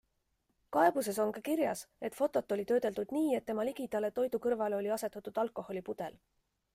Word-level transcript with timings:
Kaebuses 0.75 1.17
on 1.25 1.33
ka 1.35 1.43
kirjas, 1.49 1.83
et 2.09 2.17
fotot 2.21 2.55
oli 2.55 2.65
töödeldud 2.71 3.13
nii, 3.17 3.37
et 3.41 3.47
tema 3.51 3.65
ligidale, 3.69 4.11
toidu 4.19 4.41
kõrvale, 4.47 4.81
oli 4.81 4.95
asetatud 4.97 5.39
alkoholipudel. 5.45 6.17